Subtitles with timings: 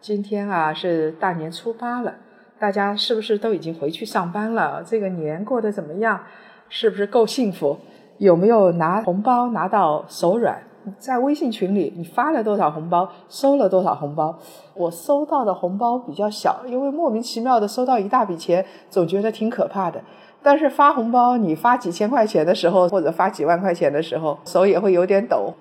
[0.00, 2.14] 今天啊是大年初八了，
[2.58, 4.82] 大家是不是都已经回去上班了？
[4.86, 6.20] 这个年过得怎么样？
[6.68, 7.78] 是不是够幸福？
[8.18, 10.62] 有没有拿红包拿到手软？
[10.98, 14.38] 在微信群里，你发了多少红包，收了多少红包？
[14.74, 20.00] 我收到的红包比较小，因为莫名其妙的收到一大笔钱，总觉得挺可怕的。
[20.42, 25.54] 但是发红包，你发几千块钱的时候，或者发几万块钱的时候，手也会有点抖。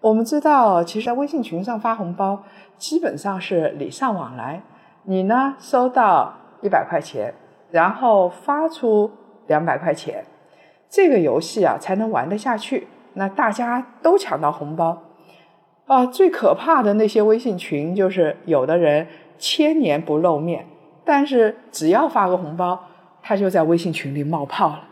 [0.00, 2.42] 我们知道，其实，在微信群上发红包，
[2.78, 4.62] 基本上是礼尚往来。
[5.04, 7.34] 你呢，收到一百块钱，
[7.70, 9.10] 然后发出
[9.46, 10.24] 两百块钱，
[10.88, 12.86] 这个游戏啊才能玩得下去。
[13.14, 15.02] 那大家都抢到红包
[15.86, 16.06] 啊！
[16.06, 20.64] 最可怕的那些微信群，就是有的人千年不露面，
[21.04, 22.84] 但是只要发个红包，
[23.20, 24.84] 他就在微信群里冒泡了。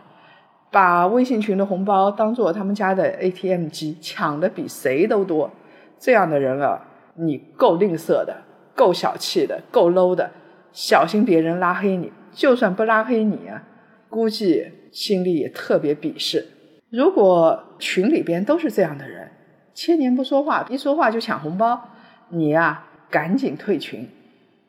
[0.69, 5.49] 把微信群的红包当做他们家的 ATM 机，抢的比谁都多。
[5.97, 6.79] 这样的人啊，
[7.21, 8.35] 你够吝啬的，
[8.75, 10.31] 够小气的，够 low 的，
[10.73, 12.11] 小心别人拉黑你。
[12.33, 13.61] 就算不拉黑你啊，
[14.09, 16.47] 估计心里也特别鄙视。
[16.89, 19.29] 如果群里边都是这样的人，
[19.73, 21.89] 千年不说话，一说话就抢红包，
[22.29, 24.07] 你呀赶紧退群，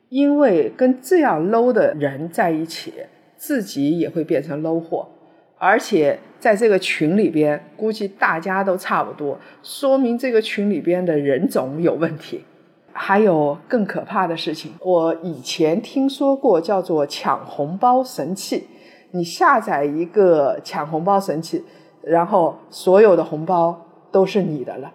[0.09, 2.93] 因为跟这样 low 的人在一起，
[3.35, 5.09] 自己也会变成 low 货。
[5.63, 12.43] 而且在这个群里边，估计大家都差不多，说明这个群里边的人种有问题。
[12.91, 18.67] 还有更可怕的事情，我以前听说过叫做抢红包神器。
[19.11, 21.63] 你下载一个抢红包神器，
[22.01, 24.91] 然后所有的红包都是你的了。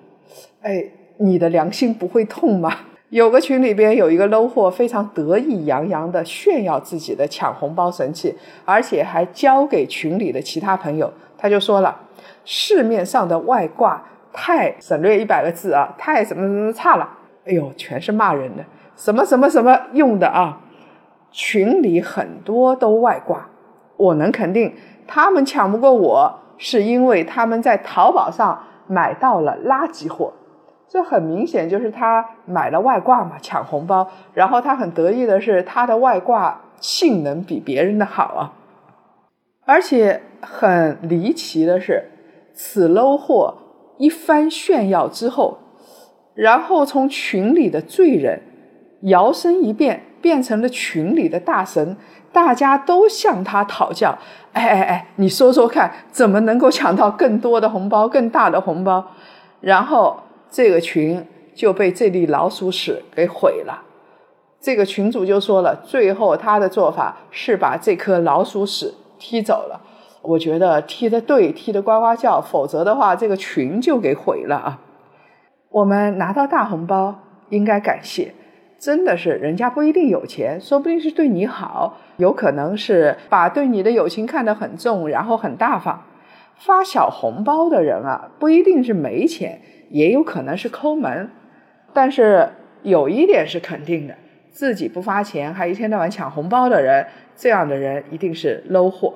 [0.60, 0.84] 哎，
[1.16, 2.70] 你的良心不会痛吗？
[3.10, 8.36] 有个群里边有一个 low 货，非常得意洋洋的炫耀自己的抢红包神器，
[8.66, 11.10] 而且还交给群里的其他朋友。
[11.38, 12.00] 他就说了，
[12.44, 17.08] 市面上的外挂太省略一百个字啊，太什么什么差了。
[17.46, 18.64] 哎呦，全是骂人的，
[18.94, 20.60] 什么什么什么用的啊！
[21.30, 23.48] 群里很多都外挂，
[23.96, 24.74] 我能肯定
[25.06, 30.34] 他们抢不过我，是因为他们在淘宝上买到了垃圾货。
[30.90, 34.08] 这很明显就是他买了外挂嘛，抢红包。
[34.32, 38.52] 然后他很得意的是，他的外挂性能比别人的好啊。
[39.66, 42.10] 而且很离奇的是，
[42.54, 43.54] 此 low 货
[43.98, 45.58] 一番炫耀之后，
[46.34, 48.40] 然后从群里的罪人
[49.02, 51.98] 摇身一变，变成了群里的大神，
[52.32, 54.16] 大家都向他讨教。
[54.54, 59.04] 哎哎哎，你说说看，怎么能够抢到更多的红包、更大的红包？
[59.60, 60.20] 然后。
[60.50, 63.82] 这个群就被这粒老鼠屎给毁了。
[64.60, 69.80] 这个群主就说了，最后他的做法是把这颗老鼠屎踢走了。
[70.22, 74.80] 我觉得踢得对，踢得呱呱叫，否则的话，这个群就给毁了啊。
[75.70, 77.14] 我们拿到大红包
[77.50, 78.34] 应该感谢，
[78.80, 86.02] 真的是人家不一定有钱，说不定是对你好，有可能是把对你的友情看得很重，然后很大方。
[86.56, 89.60] 发小红包的人啊，不一定是没钱。
[89.90, 91.30] 也有可能是抠门，
[91.92, 92.48] 但是
[92.82, 94.14] 有一点是肯定的：
[94.50, 99.14] 自己不发钱还一天到晚抢红包的人，这样的人一定是 low 货。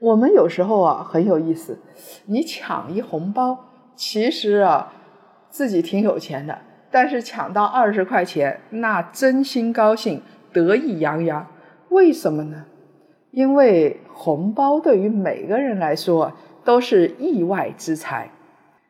[0.00, 1.78] 我们有时候啊很有意思，
[2.26, 3.58] 你抢一红包，
[3.96, 4.92] 其实啊
[5.50, 6.58] 自己挺有钱的，
[6.90, 11.46] 但是抢到二十块钱，那真心高兴，得意洋洋。
[11.88, 12.66] 为什么呢？
[13.30, 16.32] 因为红包对于每个人来说
[16.64, 18.30] 都是意外之财。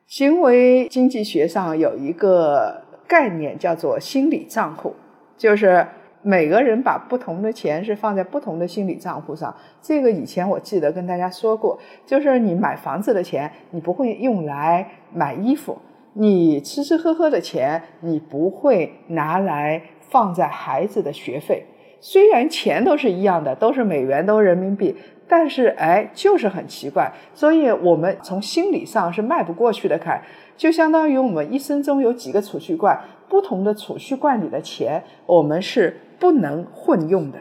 [0.08, 4.94] 行为经济学上有一个概念叫做心理账户，
[5.36, 5.86] 就是
[6.22, 9.54] 每个人把不同的钱是放在不同的心理账户上。
[9.82, 15.74] 这个以前我记得跟大家说过，就是你买房子的钱，你不会用来买衣服；
[16.14, 21.62] 你吃吃喝喝的钱，你不会拿来放在孩子的学费。
[22.00, 24.96] 虽然钱都是一样的，都是美元，都是人民币。
[25.28, 30.22] 但是，哎，就是很奇怪，所以我们从心理上是迈不过去的坎，
[30.56, 32.98] 就相当于我们一生中有几个储蓄罐，
[33.28, 37.38] 不同的储蓄罐里的钱，我们是不能混用的。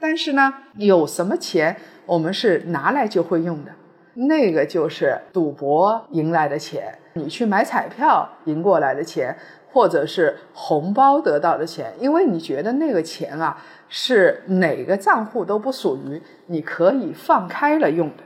[0.00, 1.76] 但是呢，有什么钱
[2.06, 3.70] 我们是拿来就会用的，
[4.14, 9.36] 那个就是赌博赢来的钱，你去买彩票赢过来的钱。
[9.76, 18.24] 或者是红包得到的钱，因为你觉得那个钱啊是哪个账户都不属于，你可以放开了用的。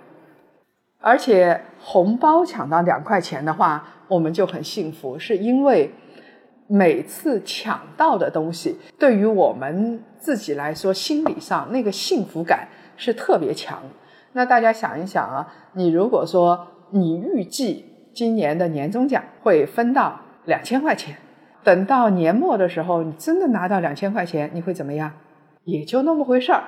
[1.01, 5.93] 而且红包抢到两块钱的话，我们就很幸福，是因为
[6.69, 13.83] 每次抢到的东西，对于我们自己来说，心理上那个幸福感是特别强。
[14.35, 21.17] 那大家想一想啊，你如果说你预计今年的年终奖会分到两千块钱，
[21.63, 25.13] 等到年末的时候，你真的拿到两千块钱，你会怎么样？
[25.65, 26.65] 也就那么回事儿，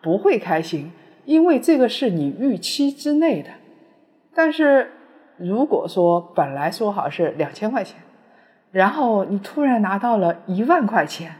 [0.00, 0.90] 不会开心，
[1.24, 3.50] 因为这个是你预期之内的。
[4.34, 4.90] 但是，
[5.36, 8.00] 如果说本来说好是两千块钱，
[8.70, 11.34] 然后你突然拿到了一万块钱，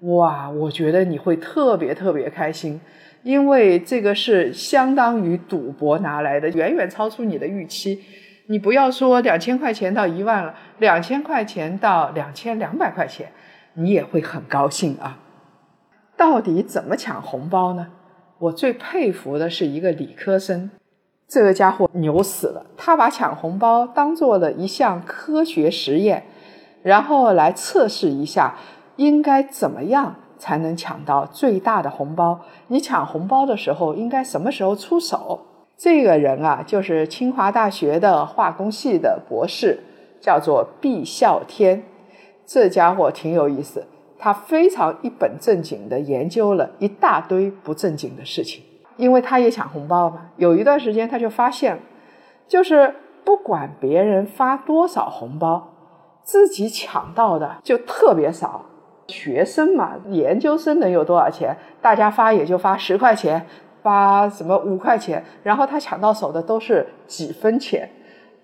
[0.00, 2.80] 哇，我觉得你会特别特别开心，
[3.22, 8.00] 因为这个是相当于赌博拿来的，远远超出你的预期。
[8.48, 13.32] 你不要说两千块钱到一万了，两千块钱到两千两百块钱，
[13.74, 15.18] 你也会很高兴啊。
[16.16, 17.88] 到底怎么抢红包呢？
[18.38, 20.70] 我最佩服的是一个理科生。
[21.28, 22.66] 这个家伙牛死了！
[22.76, 26.24] 他把抢红包当做了一项科学实验，
[26.82, 28.54] 然后来测试一下
[28.94, 32.42] 应该怎么样才能抢到最大的红包。
[32.68, 35.44] 你抢红包的时候应该什么时候出手？
[35.78, 39.80] 这个人啊，就是清华大学的化工系的博士，
[40.20, 41.82] 叫做毕孝天。
[42.46, 43.86] 这家伙挺有意思，
[44.18, 48.62] 他非常一本正经地研究了一大堆不正经的事情。
[48.96, 51.78] 因为他也抢红包嘛，有一段时间他就发现，
[52.48, 52.94] 就是
[53.24, 55.74] 不管别人发多少红包，
[56.22, 58.64] 自己抢到的就特别少。
[59.08, 61.56] 学生嘛，研究生能有多少钱？
[61.82, 63.46] 大家发也就发十块钱，
[63.86, 67.88] 发什么五块钱，然后他抢到手的都是几分钱，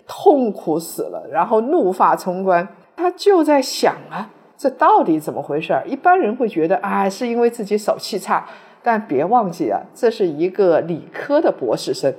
[0.07, 2.69] 痛苦死了，然后怒发冲冠。
[2.95, 5.77] 他就在想啊，这到底怎么回事？
[5.85, 8.47] 一般人会觉得啊，是因为自己手气差。
[8.85, 12.15] 但别忘记啊，这是一个理科的博士生，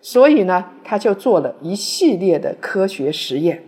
[0.00, 3.64] 所以呢，他就做了一系列的科学实验。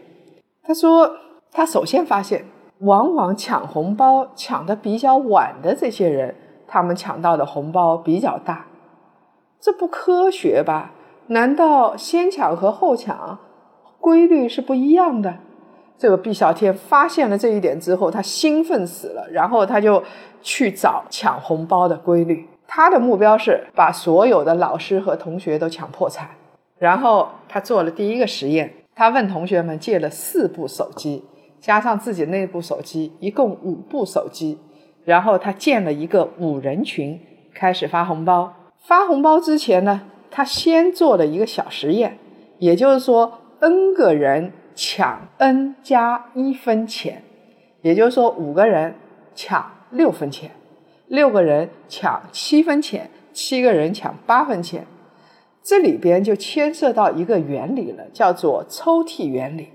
[0.62, 1.10] 他说，
[1.50, 2.44] 他首先发现，
[2.78, 6.36] 往往抢红包抢的比较晚的这些人，
[6.68, 8.66] 他们抢到的红包比较大，
[9.60, 10.92] 这不科学吧？
[11.26, 13.38] 难道先抢和后抢
[14.00, 15.36] 规律是不一样的？
[15.98, 20.02] 这个毕小天发现了这一点之后，他兴奋死了，然后他就
[20.40, 22.48] 去找抢红包的规律。
[22.66, 26.30] 他的目标是把所有的老师和同学都抢破产。
[26.78, 31.22] 然后他做了第一个实验，他问同学们借了四部手机，
[31.60, 34.58] 加上自己那部手机，一共五部手机。
[35.04, 37.20] 然后他建了一个五人群，
[37.52, 38.54] 开始发红包。
[38.80, 42.18] 发红包之前呢，他先做了一个小实验，
[42.58, 44.52] 也就是说，n 个人。
[44.72, 47.22] 抢 n 加一分钱，
[47.82, 48.94] 也就是说五个人
[49.34, 50.52] 抢六分钱，
[51.06, 54.86] 六个人抢七分钱，七个人抢八分钱。
[55.62, 59.68] 这里边就牵涉到一个原理了，叫做抽屉原理。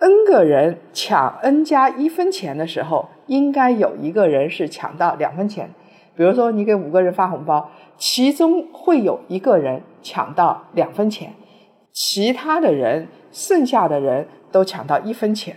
[0.00, 5.70] n 个人抢 n 加一分钱的时候，应该有一个人是抢到两分钱。
[6.16, 11.32] 比如说，你给五个人发红包，其中会有一个人抢到两分钱。
[11.92, 15.56] 其他的人，剩下的人都抢到一分钱，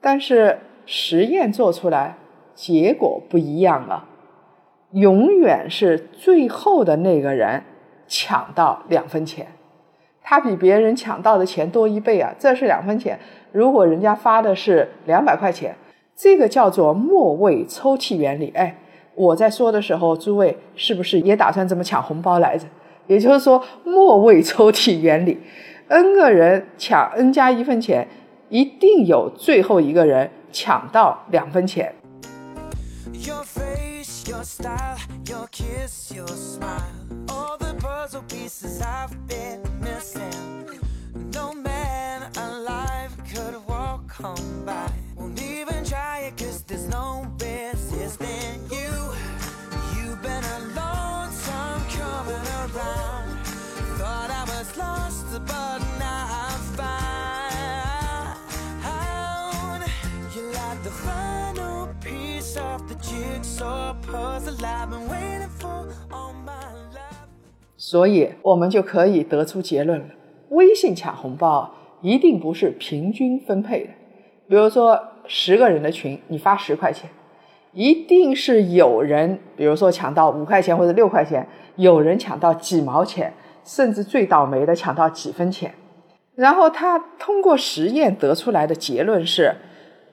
[0.00, 2.16] 但是实验做出来
[2.54, 4.04] 结果不一样了，
[4.92, 7.62] 永远是最后的那个人
[8.06, 9.46] 抢到两分钱，
[10.22, 12.34] 他比别人抢到的钱多一倍啊！
[12.38, 13.18] 这是两分钱，
[13.52, 15.76] 如果人家发的是两百块钱，
[16.16, 18.52] 这个叫做末位抽屉原理。
[18.56, 18.76] 哎，
[19.18, 22.64] 我在说的时候，诸位是不是也打算这么抢红包来着？
[23.08, 25.36] 也就是说，末位抽屉原理。
[25.88, 28.06] n 个人抢 n 加一分钱，
[28.48, 31.92] 一定有最后一个人抢到两分钱。
[67.90, 70.06] 所以，我们就可以得出结论了：
[70.50, 73.90] 微信抢红包一定不是平均分配的。
[74.46, 77.08] 比如说，十个人的群，你发十块钱，
[77.72, 83.32] 一定是有人，比如说抢到五块钱或者六块钱，有人抢到几毛钱，
[83.64, 85.72] 甚至最倒霉的抢到几分钱。
[86.34, 89.54] 然后他通过实验得出来的结论是：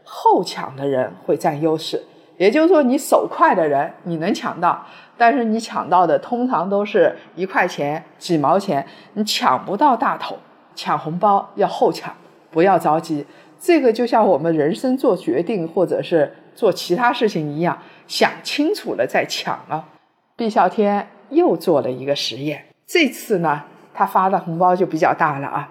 [0.05, 2.01] 后抢的人会占优势。
[2.37, 4.85] 也就是说，你手快的人你能抢到，
[5.17, 10.37] 但是你抢到的通常都是一块钱、几毛钱，你抢不到大头。
[10.75, 12.13] 抢红包要后抢，
[12.51, 13.25] 不要着急。
[13.57, 17.77] 这个就像我们人生做决定或者是做其他事情一样，
[18.07, 19.85] 想清楚了再抢啊。
[20.35, 23.63] 毕啸天又做了一个实验，这次呢，
[23.93, 25.69] 他发的红包就比较大了啊，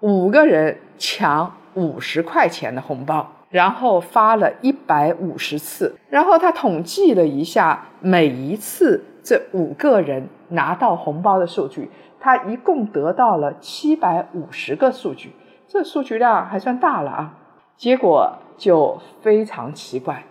[0.00, 3.30] 五个人抢五十块钱的红包。
[3.50, 11.90] 然后发了一百五十次，然后他统计了一下每一次这五个人拿到红包的数据，
[12.20, 15.32] 他一共得到了七百五十个数据，
[15.66, 17.34] 这数据量还算大了啊。
[17.76, 20.24] 结果就非常奇怪，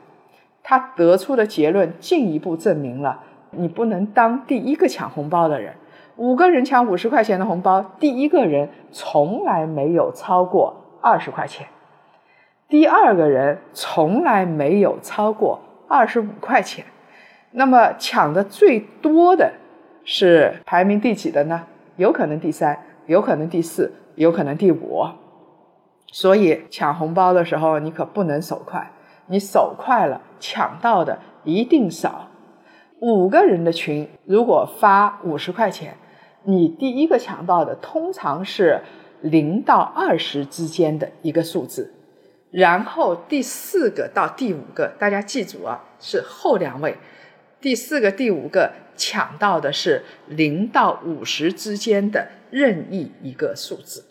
[0.62, 3.22] 他得出的结论进一步证明了
[3.52, 5.74] 你不能当第一个抢红包的人。
[6.18, 11.66] 五个人抢五十块钱的红包，第一个人从来没有超过二十块钱。
[12.70, 16.84] 第二个人从来没有超过二十五块钱，
[17.52, 19.54] 那么抢的最多的
[20.04, 21.66] 是排名第几的呢？
[21.96, 25.06] 有可能第三，有可能第四，有可能第五。
[26.12, 28.92] 所以抢红包的时候，你可不能手快，
[29.28, 32.28] 你手快了，抢到的一定少。
[33.00, 35.96] 五个人的群如果发五十块钱，
[36.44, 38.82] 你第一个抢到的通常是
[39.22, 41.94] 零到二十之间的一个数字。
[42.58, 46.98] 然后第四个到第五个，大家记住啊，是后两位。
[47.62, 54.04] 第四个、第五个抢到的是零到五十之间的任意一个数字。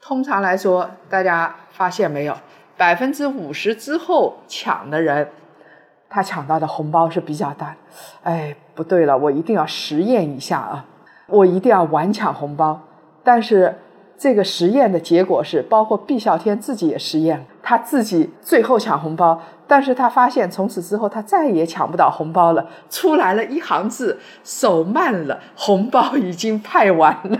[0.00, 2.36] 通常来说，大家发现没有，
[2.76, 5.28] 百分之五十之后抢的人，
[6.08, 7.74] 他抢到的红包是比较大。
[8.22, 10.86] 哎，不对了，我一定要实验一下啊！
[11.26, 12.80] 我一定要晚抢红包，
[13.24, 13.74] 但是。
[14.16, 27.38] 这个实验的结果是，包括毕啸天自己也实验了，他自己最后抢红包，但是他发现从此之后他再也抢不到红包了，出来了一行字：手慢了，红包已经派完了。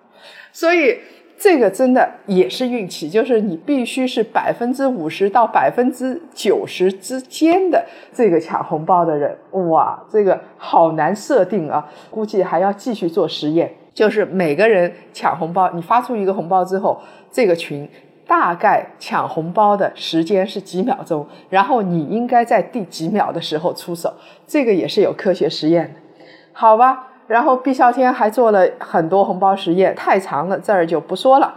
[0.52, 0.98] 所以
[1.38, 9.36] 这个真的也是运气，就是你必须是百分之五十到百分之九十之间的这个抢红包的人，
[9.70, 13.72] 哇，这个好难设定啊，估计还要继续做实验。
[14.00, 16.98] 就是每个人抢红包，你发出一个红包之后，
[17.30, 17.86] 这个群
[18.26, 24.14] 大概抢红包的时间是几秒钟，然后你应该在第几秒的时候出手，
[24.46, 27.08] 这个也是有科学实验的，好吧？
[27.26, 31.56] 然后毕啸天还做了很多红包实验，太长了，这儿就不说了。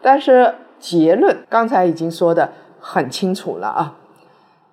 [0.00, 3.96] 但是结论刚才已经说的很清楚了啊。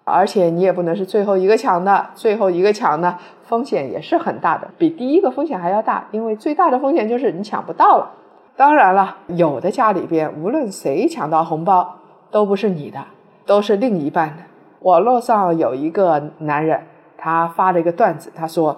[0.10, 8.10] 而且你也不能是最后一个抢的，最后一个抢呢，风险也是很大的，比第一个风险还要大，因为最大的风险就是你抢不到了。
[8.56, 11.98] 当然了，有的家里边无论谁抢到红包
[12.32, 13.04] 都不是你的，
[13.46, 14.44] 都是另一半的。
[14.80, 16.82] 网络上有一个男人，
[17.18, 18.78] 他发了一个段子，他说：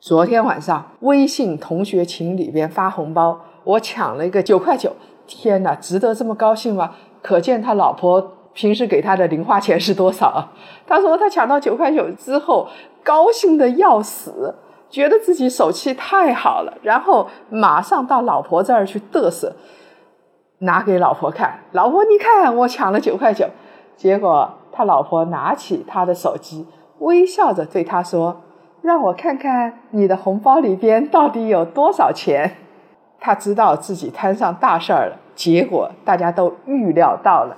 [0.00, 4.92] 昨天晚上微信同学群里边发红包，我抢了一个九块九，
[5.26, 6.92] 天哪，值得这么高兴吗？
[7.20, 8.32] 可见他老婆。
[8.54, 10.48] 平时给他的零花钱是多少？
[10.86, 12.68] 他说他抢到九块九之后，
[13.02, 14.54] 高兴的要死，
[14.88, 19.54] 觉得自己手气太好了，然后马上到老婆这儿去嘚瑟，
[20.58, 21.58] 拿给老婆看。
[21.72, 23.46] 老婆，你看我抢了九块九。
[23.96, 26.66] 结果他老婆拿起他的手机，
[26.98, 28.42] 微笑着对他说
[28.82, 32.56] ：“让我看看你的红包里边到底有多少钱。”
[33.20, 35.16] 他知道自己摊上大事儿了。
[35.34, 37.56] 结果大家都预料到了。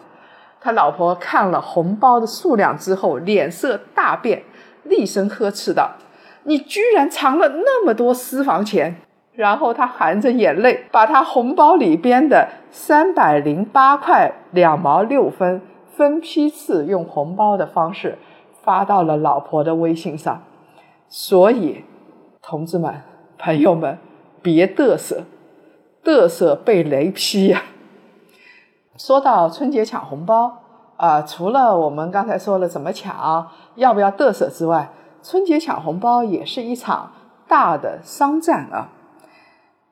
[0.67, 4.43] 他老婆看了红包的数量之后，脸色大变，
[4.83, 5.93] 厉声呵斥道
[6.43, 8.97] ：“你居然藏了那么多私房钱！”
[9.33, 15.63] 然后他含着眼泪，把他红包里边的三百零八块两毛六分
[15.95, 18.19] 分批次用红包的方式
[18.65, 20.43] 发到了老婆的微信上。
[21.09, 21.85] 所以，
[22.43, 22.93] 同志们、
[23.39, 23.97] 朋友们，
[24.43, 25.23] 别嘚瑟，
[26.03, 27.63] 嘚瑟被雷劈呀！
[28.99, 30.63] 说到春节抢红包
[30.97, 34.89] 啊，除了我们刚才说了怎么抢，要不要嘚瑟之外，
[35.23, 37.13] 春节抢红包也是一场
[37.47, 38.89] 大的商战啊。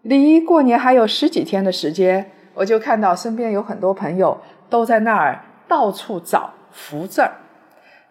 [0.01, 4.39] 离过年还有十几天的时间，我就看到身边有很多朋友
[4.71, 7.33] 都在那儿到处找福字儿，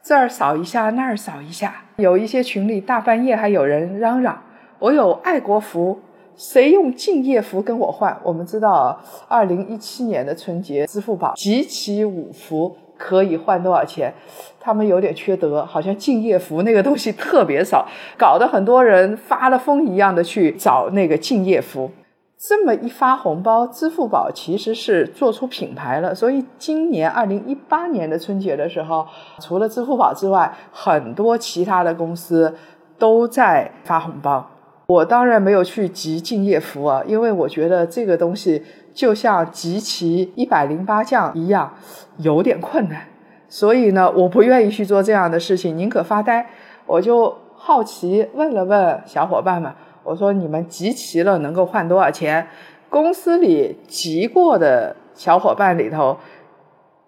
[0.04, 1.74] 这儿扫一下，那儿扫一下。
[1.96, 4.44] 有一些群里大半夜还有人嚷嚷
[4.80, 6.00] ：“我有爱国福。”
[6.36, 8.18] 谁用敬业福跟我换？
[8.24, 14.14] 我们知道，二零一七年的春节，支付宝集齐五福可以换多少钱？
[14.60, 17.88] 他们有点缺德，好像敬业福那个东西特别少，
[18.18, 21.92] 搞得很多人发了疯一样的去找那个敬业福。
[22.38, 26.14] 这么一发红包，支付宝其实是做出品牌了。
[26.14, 29.06] 所以今年二零一八年的春节的时候，
[29.40, 32.54] 除了支付宝之外，很多其他的公司
[32.98, 34.46] 都在发红包。
[34.94, 41.74] 我当然没有去集敬业福啊，因为我觉得这个东西就像集齐一百零八将一样，
[42.18, 43.08] 有点困难。
[43.50, 46.46] 所以呢，我不愿意去做这样的事情，宁可发呆。
[46.86, 49.72] 我就好奇问了问小伙伴们。
[50.04, 52.48] 我说你们集齐了能够换多少钱？
[52.90, 56.18] 公司里集过的小伙伴里头，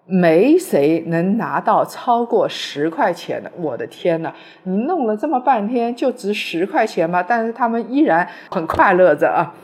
[0.06, 3.50] 没谁能拿到超过十块钱的。
[3.56, 4.32] 我的天呐，
[4.62, 7.22] 你弄了这么半天就值十块钱吗？
[7.22, 9.54] 但是他们依然很快乐着啊。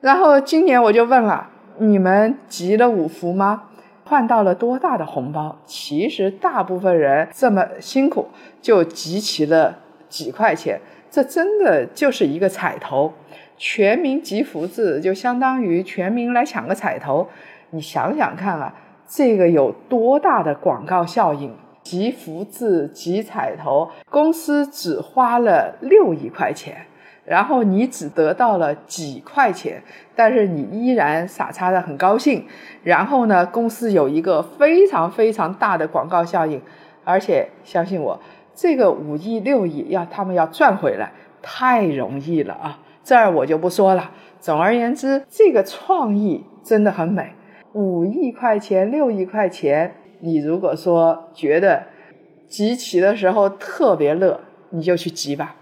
[0.00, 3.64] 然后今年我就问了，你们集了五福吗？
[4.04, 5.58] 换到了多大的红包？
[5.64, 8.28] 其实大部分人这么辛苦
[8.60, 9.78] 就集齐了
[10.08, 10.80] 几块钱。
[11.10, 13.12] 这真的就是一个彩头，
[13.58, 17.28] 全民集福字就相当于全民来抢个彩头。
[17.70, 18.74] 你想想看啊，
[19.14, 21.54] 这个有多大的广告效应？
[21.82, 26.86] 集福字、集彩头，公司只花了六亿块钱，
[27.26, 29.82] 然后你只得到了几块钱，
[30.16, 32.46] 但是你依然傻叉的很高兴。
[32.84, 36.62] 然后呢，公司有一个非常非常大的广告效应，
[37.04, 38.18] 而且相信我。
[38.54, 42.78] 这个五亿六亿要他们要赚回来太容易了啊！
[43.04, 44.10] 这儿我就不说了。
[44.40, 47.34] 总而言之，这个创意真的很美。
[47.74, 51.84] 五亿块钱、六亿块钱，你如果说觉得
[52.48, 55.56] 集齐的时候特别乐，你就去集吧。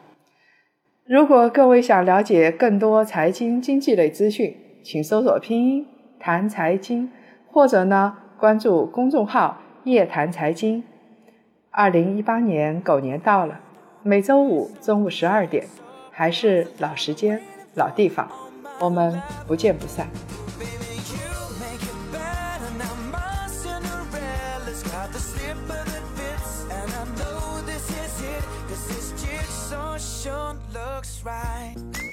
[1.07, 5.87] 如果各位想了解更多财经经济类资讯，请搜索拼音
[6.19, 7.11] 谈财经，
[7.49, 10.83] 或者呢关注公众号夜谈财经。
[11.71, 13.61] 二零一八年狗年到了，
[14.03, 15.65] 每周五中午十二点，
[16.11, 17.41] 还是老时间、
[17.75, 18.29] 老地方，
[18.81, 20.07] 我们不见不散。
[25.01, 28.45] Got the slipper that fits, and I know this is it.
[28.69, 32.10] Cause this jigsaw sure looks right.